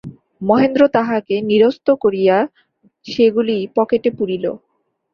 [0.41, 2.37] মহেন্দ্র তাহাকে নিরস্ত করিয়া
[3.05, 4.45] সেগুলি পকেটে পুরিল।